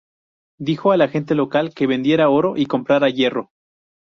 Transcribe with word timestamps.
Dijo 0.59 0.91
a 0.91 0.97
la 0.97 1.09
gente 1.09 1.35
local 1.35 1.75
que 1.75 1.85
vendiera 1.85 2.29
oro 2.29 2.57
y 2.57 2.65
comprara 2.65 3.07
hierro. 3.11 3.51